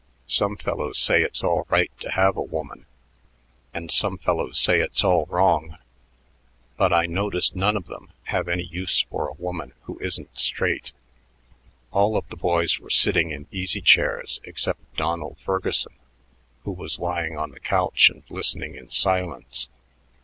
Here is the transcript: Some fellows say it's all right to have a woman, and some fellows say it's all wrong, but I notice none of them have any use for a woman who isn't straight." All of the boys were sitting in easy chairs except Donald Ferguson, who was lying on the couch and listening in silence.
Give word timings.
Some 0.25 0.57
fellows 0.57 0.97
say 0.97 1.21
it's 1.21 1.43
all 1.43 1.67
right 1.69 1.91
to 1.99 2.09
have 2.09 2.35
a 2.35 2.41
woman, 2.41 2.87
and 3.71 3.91
some 3.91 4.17
fellows 4.17 4.59
say 4.59 4.79
it's 4.79 5.03
all 5.03 5.27
wrong, 5.29 5.77
but 6.75 6.91
I 6.91 7.05
notice 7.05 7.53
none 7.53 7.77
of 7.77 7.85
them 7.85 8.09
have 8.23 8.47
any 8.47 8.63
use 8.63 9.01
for 9.01 9.27
a 9.27 9.33
woman 9.39 9.73
who 9.83 9.99
isn't 9.99 10.39
straight." 10.39 10.91
All 11.91 12.17
of 12.17 12.27
the 12.29 12.35
boys 12.35 12.79
were 12.79 12.89
sitting 12.89 13.29
in 13.29 13.45
easy 13.51 13.79
chairs 13.79 14.41
except 14.43 14.81
Donald 14.97 15.37
Ferguson, 15.45 15.93
who 16.63 16.71
was 16.71 16.97
lying 16.97 17.37
on 17.37 17.51
the 17.51 17.59
couch 17.59 18.09
and 18.09 18.23
listening 18.27 18.73
in 18.73 18.89
silence. 18.89 19.69